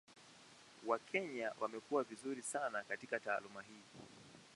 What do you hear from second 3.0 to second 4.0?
taaluma hii.